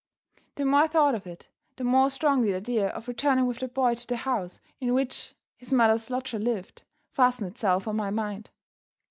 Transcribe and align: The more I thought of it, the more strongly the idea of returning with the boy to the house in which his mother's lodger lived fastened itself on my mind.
The 0.55 0.65
more 0.65 0.79
I 0.79 0.87
thought 0.87 1.13
of 1.13 1.27
it, 1.27 1.47
the 1.75 1.83
more 1.83 2.09
strongly 2.09 2.49
the 2.49 2.57
idea 2.57 2.89
of 2.89 3.07
returning 3.07 3.45
with 3.45 3.59
the 3.59 3.67
boy 3.67 3.93
to 3.93 4.07
the 4.07 4.15
house 4.17 4.59
in 4.79 4.95
which 4.95 5.35
his 5.57 5.71
mother's 5.71 6.09
lodger 6.09 6.39
lived 6.39 6.81
fastened 7.11 7.49
itself 7.51 7.87
on 7.87 7.97
my 7.97 8.09
mind. 8.09 8.49